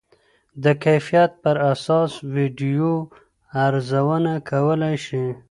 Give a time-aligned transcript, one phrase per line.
[0.63, 2.91] د کیفیت پر اساس ویډیو
[3.65, 5.27] ارزونه کولی شئ.